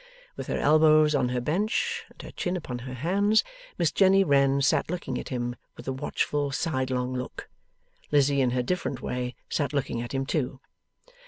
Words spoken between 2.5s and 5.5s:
upon her hands, Miss Jenny Wren sat looking at